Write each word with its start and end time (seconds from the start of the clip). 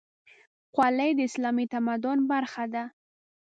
خولۍ 0.73 1.11
د 1.15 1.19
اسلامي 1.29 1.65
تمدن 1.73 2.17
برخه 2.31 2.65
ده. 2.73 2.83